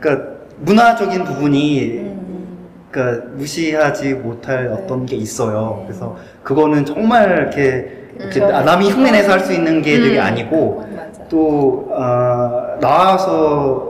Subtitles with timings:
[0.00, 0.28] 그러니까
[0.60, 2.58] 문화적인 부분이 음.
[2.90, 5.78] 그러니까 무시하지 못할 어떤 게 있어요.
[5.80, 5.86] 네.
[5.88, 8.48] 그래서 그거는 정말 이렇게, 이렇게 음.
[8.48, 10.24] 나- 남이 흉내내서 할 수 있는 게 되게 음.
[10.24, 10.84] 아니고.
[11.28, 13.87] 또 어, 나와서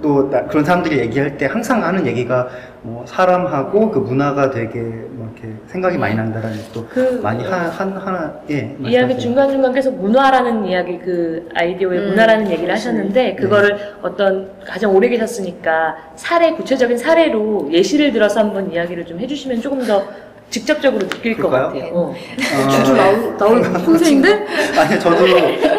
[0.00, 2.48] 또 나- 그런 사람들이 얘기할 때 항상 하는 얘기가
[2.82, 8.32] 뭐 사람하고 그 문화가 되게 뭐 이렇게 생각이 많이 난다라는 또그 많이 하, 한 하나
[8.48, 9.18] 예 이야기 말씀하세요.
[9.18, 12.72] 중간 중간 계속 문화라는 이야기 그 아이디어의 음, 문화라는 얘기를.
[12.72, 19.60] 하셨는데 그거를 어떤 가장 오래 계셨으니까 사례 구체적인 사례로 예시를 들어서 한번 이야기를 좀 해주시면
[19.60, 20.02] 조금 더
[20.50, 21.72] 직접적으로 느낄 것 그럴까요?
[21.74, 21.94] 같아요.
[21.94, 22.14] 어.
[22.14, 24.46] 어, 줄줄 나올, 나올 풍세인데?
[24.78, 25.26] 아니 저도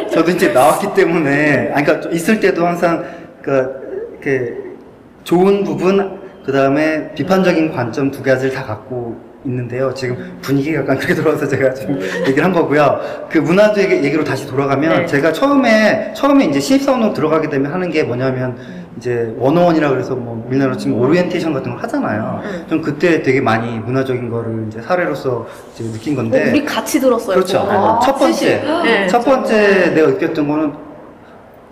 [0.09, 3.03] 저도 이제 나왔기 때문에 아니 그러니까 있을 때도 항상
[3.41, 3.78] 그
[4.21, 4.53] 이렇게
[5.23, 9.93] 좋은 부분 그 다음에 비판적인 관점 두 가지를 다 갖고 있는데요.
[9.93, 12.99] 지금 분위기가 약간 그렇게 돌아와서 제가 지금 얘기를 한 거고요.
[13.29, 15.05] 그 문화적 얘기로 다시 돌아가면 네.
[15.05, 18.57] 제가 처음에 처음에 이제 신입사원으로 들어가게 되면 하는 게 뭐냐면
[18.97, 22.41] 이제 one on one이라 그래서 뭐 우리나라 지금 오리엔테이션 같은 걸 하잖아요.
[22.43, 22.65] 음.
[22.69, 27.35] 전 그때 되게 많이 문화적인 거를 이제 사례로서 이제 느낀 건데 어, 우리 같이 들었어요.
[27.35, 27.59] 그렇죠.
[27.59, 28.61] 아, 첫 번째.
[28.83, 29.07] 네.
[29.07, 30.88] 첫 번째 내가 느꼈던 거는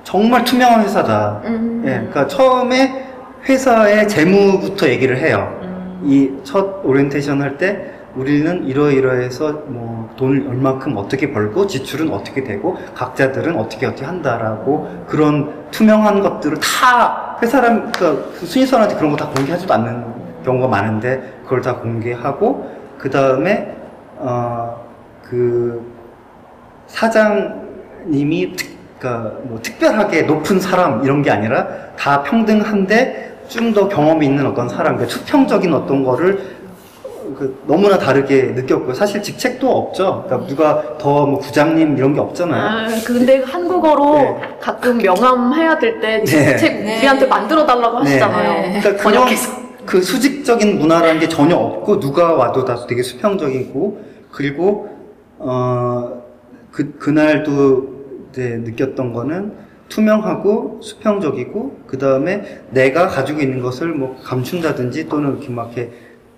[0.08, 1.42] 정말 투명한 회사다.
[1.44, 1.82] 음.
[1.86, 3.08] 예, 그러니까 처음에
[3.44, 5.60] 회사의 재무부터 얘기를 해요.
[5.64, 6.00] 음.
[6.06, 12.78] 이 첫 오리엔테이션 할 때 우리는 이러이러해서 뭐 돈을 얼마큼 어떻게 벌고 지출은 어떻게 되고
[12.96, 19.28] 각자들은 어떻게 어떻게 한다라고 그런 투명한 것들을 다 회사람 그러니까 그 신입사원한테 그런 거 다
[19.36, 20.06] 공개하지도 않는
[20.46, 23.76] 경우가 많은데 그걸 다 공개하고 그 다음에
[24.20, 24.78] 어
[25.30, 25.86] 그
[26.88, 31.68] 사장님이 특, 그러니까 뭐 특별하게 높은 사람 이런 게 아니라
[31.98, 36.58] 다 평등한데 좀 더 경험이 있는 어떤 사람, 그러니까 수평적인 어떤 거를
[37.38, 38.94] 그 너무나 다르게 느꼈고요.
[38.94, 40.24] 사실 직책도 없죠.
[40.26, 42.62] 그러니까 누가 더뭐 부장님 이런 게 없잖아요.
[42.62, 44.42] 아, 근데 한국어로 네.
[44.60, 46.58] 가끔 명함 해야 될때 네.
[46.58, 46.98] 책 네.
[46.98, 48.52] 우리한테 만들어 달라고 하시잖아요.
[48.54, 48.80] 네.
[48.82, 49.68] 그러니까 그런 번역해서.
[49.86, 54.90] 그 수직적인 문화라는 게 전혀 없고 누가 와도 다 되게 수평적이고 그리고
[55.40, 56.18] 어
[56.78, 57.97] 그 그날도
[58.32, 59.54] 이제 느꼈던 거는
[59.90, 65.92] 투명하고 수평적이고 그 다음에 내가 가지고 있는 것을 뭐 감춘다든지 또는 이렇게 막 이렇게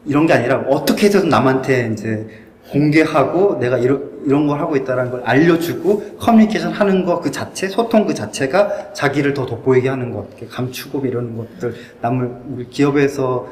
[0.05, 2.27] 이런 게 아니라 어떻게 해서든 남한테 이제
[2.71, 8.05] 공개하고 내가 이런 이런 걸 하고 있다는 걸 알려주고 커뮤니케이션 하는 거 그 자체 소통
[8.05, 11.73] 그 자체가 자기를 더 돋보이게 하는 것 감추고 이런 것들.
[12.01, 13.47] 남을 우리 기업에서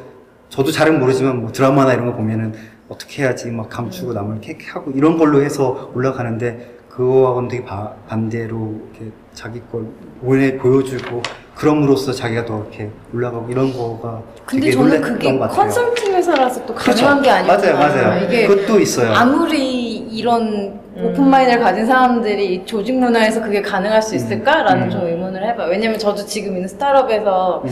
[0.49, 2.53] 저도 잘은 모르지만 뭐 드라마나 이런 거 보면은
[2.89, 8.73] 어떻게 해야지 막 감추고 남을 이렇게 하고 이런 걸로 해서 올라가는데 그거하고는 되게 바- 반대로
[8.95, 9.85] 이렇게 자기 걸
[10.23, 11.21] 오래 보여주고
[11.53, 15.57] 그럼으로써 자기가 더 이렇게 올라가고 이런 거가 근데 되게 저는 그게 것 같아요.
[15.57, 17.05] 컨설팅 회사라서 또 그렇죠.
[17.05, 18.25] 가능한 게 아니고 맞아요, 맞아요.
[18.25, 19.11] 이게 그것도 있어요.
[19.13, 21.05] 아무리 이런 음.
[21.05, 24.89] 오픈 마인드를 가진 사람들이 이 조직 문화에서 그게 가능할 수 있을까라는 음.
[24.89, 25.69] 좀 의문을 해봐요.
[25.69, 27.69] 왜냐면 저도 지금 있는 스타트업에서 음.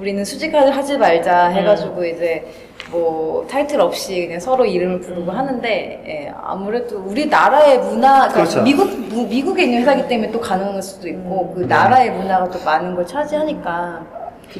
[0.00, 2.44] 우리는 수직화를 하지 말자 해가지고 이제
[2.90, 5.68] 뭐 타이틀 없이 그냥 서로 이름을 부르고 하는데
[6.06, 8.62] 예, 아무래도 우리나라의 문화, 그렇죠.
[8.62, 11.68] 미국 무- 미국에 있는 회사기 때문에 또 가능할 수도 있고 그 음.
[11.68, 14.06] 나라의 문화가 또 많은 걸 차지하니까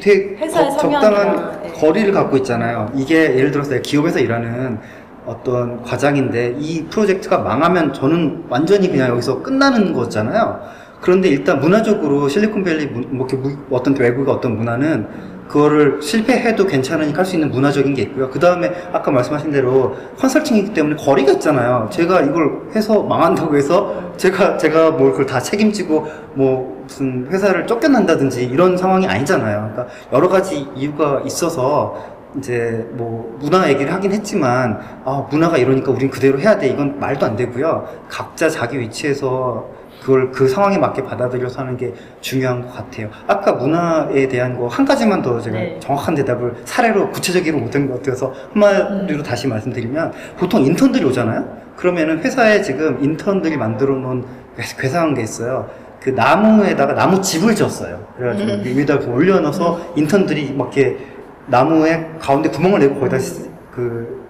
[0.01, 1.73] 되게 회사에 거- 적당한 네.
[1.73, 2.91] 거리를 갖고 있잖아요.
[2.95, 4.79] 이게 예를 들어서 기업에서 일하는
[5.25, 10.61] 어떤 과장인데 이 프로젝트가 망하면 저는 완전히 그냥 여기서 끝나는 거잖아요.
[11.01, 13.27] 그런데 일단 문화적으로 실리콘밸리 문- 뭐
[13.71, 15.07] 어떤 외국의 어떤 문화는
[15.49, 18.31] 그거를 실패해도 괜찮으니까 할 수 있는 문화적인 게 있고요.
[18.31, 21.89] 그 다음에 아까 말씀하신 대로 컨설팅이기 때문에 거리가 있잖아요.
[21.91, 28.45] 제가 이걸 해서 망한다고 해서 제가 제가 뭘 그걸 다 책임지고 뭐 무슨 회사를 쫓겨난다든지
[28.45, 29.73] 이런 상황이 아니잖아요.
[29.73, 31.97] 그러니까 여러 가지 이유가 있어서
[32.39, 37.27] 이제 뭐 문화 얘기를 하긴 했지만 아 문화가 이러니까 우린 그대로 해야 돼 이건 말도
[37.27, 37.89] 안 되고요.
[38.09, 39.67] 각자 자기 위치에서
[40.07, 43.09] 그걸 그 상황에 맞게 받아들여서 하는 게 중요한 것 같아요.
[43.27, 45.81] 아까 문화에 대한 거 한 가지만 더 제가 네.
[45.81, 51.45] 정확한 대답을 사례로 구체적으로 못한 것 같아서 한마디로 다시 말씀드리면 보통 인턴들이 오잖아요.
[51.75, 54.25] 그러면은 회사에 지금 인턴들이 만들어 놓은
[54.57, 55.69] 괴- 괴상한 게 있어요.
[56.01, 57.99] 그 나무에다가 나무 집을 지었어요.
[58.17, 60.99] 그래가지고 위에다 이렇게 올려놔서 인턴들이 막 이렇게
[61.47, 64.25] 나무에 가운데 구멍을 내고 거기다 시- 그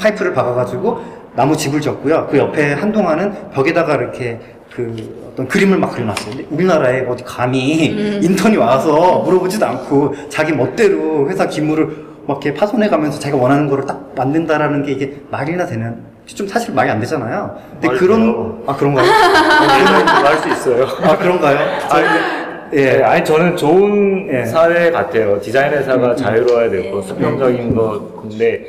[0.00, 1.00] 파이프를 박아가지고
[1.34, 2.28] 나무 집을 지었고요.
[2.30, 4.38] 그 옆에 한동안은 벽에다가 이렇게
[4.76, 6.34] 그 어떤 그림을 막 그려놨어요.
[6.36, 7.86] 근데 우리나라에 어디 감히
[8.22, 13.86] 인턴이 와서 물어보지도 않고 자기 멋대로 회사 기물을 막 이렇게 파손해 가면서 자기가 원하는 거를
[13.86, 15.96] 딱 만든다라는 게 이게 말이나 되는
[16.26, 17.56] 좀 사실 말이 안 되잖아요.
[17.80, 18.62] 근데 그런 돼요.
[18.66, 19.06] 아 그런가요?
[19.10, 20.86] 할수 있어요.
[21.02, 21.56] 아 그런가요?
[22.74, 23.02] 예, 예.
[23.02, 24.44] 아니 저는 좋은 예.
[24.44, 25.40] 사례 같아요.
[25.40, 26.16] 디자인 회사가 음.
[26.16, 28.66] 자유로워야 되고 수평적인 거 근데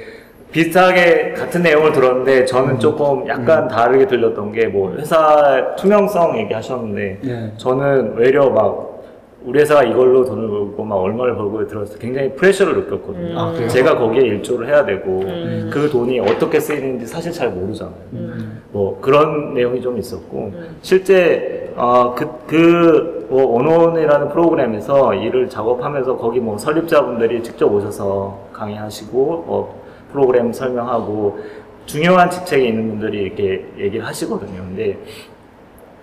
[0.52, 2.80] 비슷하게 같은 내용을 들었는데 저는 음.
[2.80, 7.52] 조금 약간 다르게 들렸던 게 뭐 회사 투명성 얘기하셨는데 예.
[7.58, 8.98] 저는 외려 막
[9.46, 13.28] 우리 회사가 이걸로 돈을 벌고 막 얼마를 벌고 들었을 때 굉장히 프레셔를 느꼈거든요.
[13.34, 13.38] 음.
[13.38, 13.68] 아, 그래요?
[13.70, 15.70] 제가 거기에 일조를 해야 되고 음.
[15.72, 17.94] 그 돈이 어떻게 쓰이는지 사실 잘 모르잖아요.
[18.14, 18.62] 음.
[18.72, 20.76] 뭐 그런 내용이 좀 있었고 음.
[20.82, 29.77] 실제 어그그 원원이라는 프로그램에서 일을 작업하면서 거기 뭐 설립자분들이 직접 오셔서 강의하시고 어,
[30.12, 31.40] 프로그램 설명하고
[31.86, 34.60] 중요한 직책에 있는 분들이 이렇게 얘기를 하시거든요.
[34.60, 34.98] 근데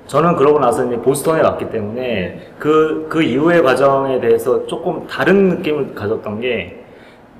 [0.07, 5.95] 저는 그러고 나서 이제 보스턴에 왔기 때문에 그, 그 이후의 과정에 대해서 조금 다른 느낌을
[5.95, 6.85] 가졌던 게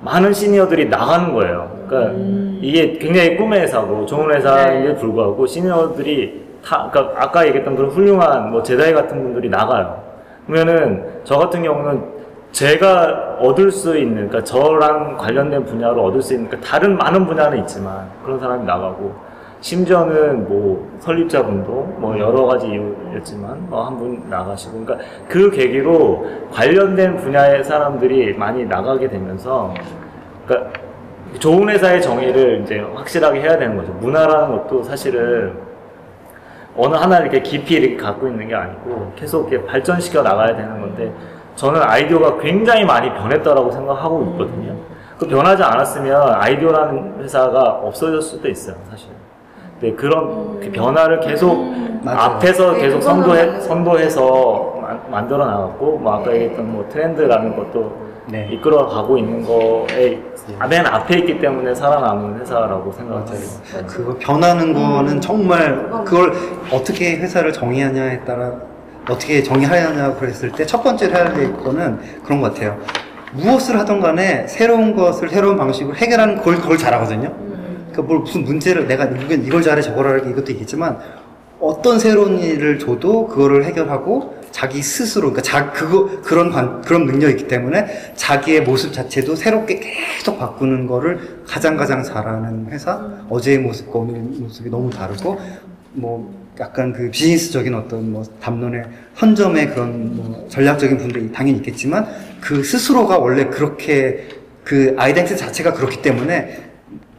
[0.01, 1.85] 많은 시니어들이 나가는 거예요.
[1.87, 2.59] 그러니까 음.
[2.61, 8.63] 이게 굉장히 꿈의 회사고 좋은 회사인데 불구하고 시니어들이 다, 그러니까 아까 얘기했던 그런 훌륭한 뭐
[8.63, 10.03] 제다이 같은 분들이 나가요.
[10.47, 12.14] 그러면은 저 같은 경우는
[12.55, 17.59] 제가 얻을 수 있는, 그러니까 저랑 관련된 분야로 얻을 수 있는, 그러니까 다른 많은 분야는
[17.59, 19.13] 있지만 그런 사람이 나가고
[19.59, 28.35] 심지어는 뭐 설립자분도 뭐 여러 가지 이유였지만 뭐한분 나가시고 그러니까 그 계기로 관련된 분야의 사람들이
[28.35, 29.73] 많이 나가게 되면서
[30.45, 30.71] 그러니까
[31.39, 33.91] 좋은 회사의 정의를 이제 확실하게 해야 되는 거죠.
[33.93, 35.57] 문화라는 것도 사실은
[36.77, 41.11] 어느 하나를 이렇게 깊이 이렇게 갖고 있는 게 아니고 계속 이렇게 발전시켜 나가야 되는 건데
[41.55, 44.75] 저는 아이디어가 굉장히 많이 변했다라고 생각하고 있거든요.
[45.17, 49.09] 그 변하지 않았으면 아이디어라는 회사가 없어졌을 수도 있어요, 사실.
[49.79, 51.55] 근데 그런 그 변화를 계속
[52.03, 52.19] 맞아요.
[52.19, 53.59] 앞에서 네, 계속 선도해.
[53.61, 56.35] 선도해서 만- 만들어 나갔고, 뭐 아까 네.
[56.35, 58.49] 얘기했던 뭐 트렌드라는 것도 네.
[58.51, 60.19] 이끌어 가고 있는 거에
[60.69, 63.85] 맨 앞에 있기 때문에 살아남은 회사라고 생각해요.
[63.87, 66.33] 그거 변하는 거는 정말 그걸
[66.71, 68.51] 어떻게 회사를 정의하냐에 따라
[69.09, 72.79] 어떻게 정의하느냐 그랬을 때 첫 번째로 해야 될 거는 그런 것 같아요.
[73.33, 77.33] 무엇을 하던 간에 새로운 것을 새로운 방식으로 해결하는 걸, 그걸 잘하거든요.
[77.91, 80.99] 그러니까 뭘 무슨 문제를 내가 이걸 잘해 저걸 하래 이것도 있겠지만
[81.59, 87.33] 어떤 새로운 일을 줘도 그거를 해결하고 자기 스스로 그러니까 자 그거 그런 관, 그런 능력이
[87.33, 93.99] 있기 때문에 자기의 모습 자체도 새롭게 계속 바꾸는 거를 가장 가장 잘하는 회사 어제의 모습과
[93.99, 95.39] 오늘의 모습이 너무 다르고
[95.93, 98.83] 뭐 약간 그 비즈니스적인 어떤 뭐 담론의
[99.15, 102.07] 선점의 그런 뭐 전략적인 분들이 당연히 있겠지만
[102.41, 104.27] 그 스스로가 원래 그렇게
[104.63, 106.63] 그 아이덴티티 자체가 그렇기 때문에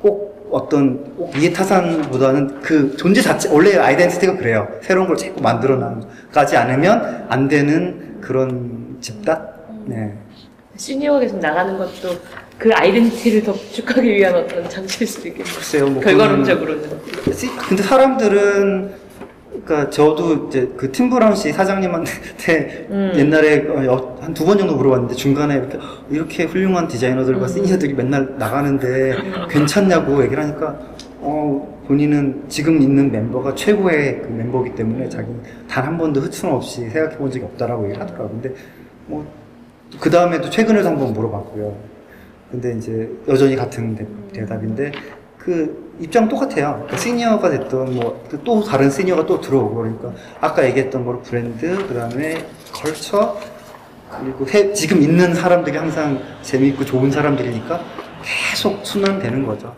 [0.00, 4.68] 꼭 어떤 꼭 이해타산보다는 그 존재 자체 원래 아이덴티티가 그래요.
[4.82, 9.48] 새로운 걸 자꾸 만들어 나가지 않으면 안 되는 그런 집단.
[9.84, 10.14] 네.
[10.76, 12.16] 시니어가 계속 나가는 것도
[12.58, 15.54] 그 아이덴티티를 더 구축하기 위한 어떤 장치일 수도 있겠네요.
[15.54, 15.86] 글쎄요.
[15.88, 16.90] 뭐 결과론적으로는.
[17.68, 19.05] 근데 사람들은
[19.66, 23.12] 그러니까 저도 이제 그 팀브라운 씨 사장님한테 음.
[23.18, 23.66] 옛날에
[24.20, 25.78] 한 두 번 정도 물어봤는데 중간에 이렇게
[26.08, 27.48] 이렇게 훌륭한 디자이너들과 음.
[27.48, 29.16] 시니어들이 맨날 나가는데
[29.50, 30.78] 괜찮냐고 얘기를 하니까
[31.20, 35.28] 어 본인은 지금 있는 멤버가 최고의 그 멤버이기 때문에 자기
[35.68, 38.28] 단 한 번도 흐트럼 없이 생각해 본 적이 없다라고 얘기를 하더라고요.
[38.40, 38.54] 근데
[39.06, 41.76] 뭐그 다음에도 최근에도 한 번 물어봤고요.
[42.52, 44.92] 근데 이제 여전히 같은 대, 대답인데
[45.46, 46.72] 그 입장 똑같아요.
[46.74, 52.44] 그러니까 시니어가 됐던 뭐 또 다른 시니어가 또 들어오고 그러니까 아까 얘기했던 거로 브랜드 그다음에
[52.72, 53.38] 컬처
[54.20, 57.80] 그리고 새- 지금 있는 사람들이 항상 재미있고 좋은 사람들이니까
[58.50, 59.74] 계속 순환되는 거죠.